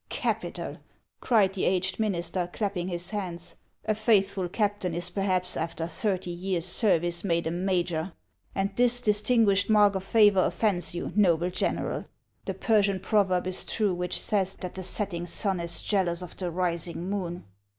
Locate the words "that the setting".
14.61-15.25